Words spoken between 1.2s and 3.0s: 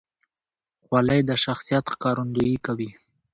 د شخصیت ښکارندویي کوي.